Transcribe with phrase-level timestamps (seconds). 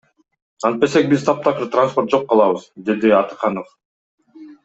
[0.69, 3.71] Антпесек биз таптакыр транспорт жок калабыз,— деди Атыканов.